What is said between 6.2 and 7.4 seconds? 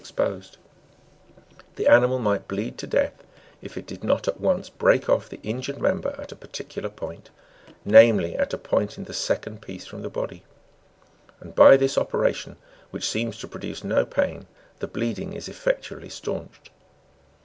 a particular point;